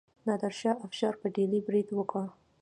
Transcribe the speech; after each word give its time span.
نادر 0.27 0.51
شاه 0.59 0.77
افشار 0.85 1.13
په 1.21 1.27
ډیلي 1.35 1.59
برید 1.67 1.87
وکړ. 1.93 2.25